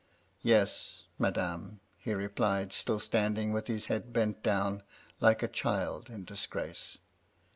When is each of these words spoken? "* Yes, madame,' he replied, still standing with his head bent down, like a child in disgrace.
"* 0.27 0.41
Yes, 0.41 1.03
madame,' 1.19 1.79
he 1.99 2.11
replied, 2.15 2.73
still 2.73 2.99
standing 2.99 3.51
with 3.51 3.67
his 3.67 3.85
head 3.85 4.11
bent 4.11 4.41
down, 4.41 4.81
like 5.19 5.43
a 5.43 5.47
child 5.47 6.09
in 6.09 6.25
disgrace. 6.25 6.97